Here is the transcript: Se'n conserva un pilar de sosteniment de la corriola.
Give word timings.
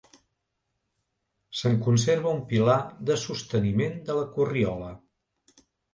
Se'n 1.59 1.77
conserva 1.87 2.33
un 2.37 2.41
pilar 2.53 2.77
de 3.11 3.19
sosteniment 3.25 3.97
de 4.09 4.17
la 4.21 4.25
corriola. 4.39 4.89